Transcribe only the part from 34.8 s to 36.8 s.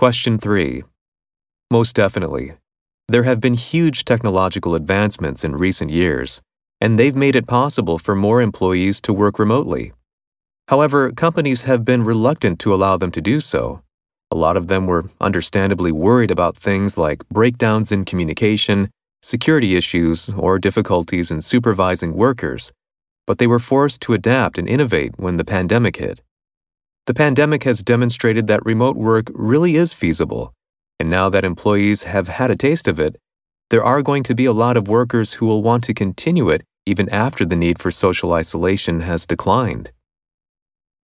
workers who will want to continue it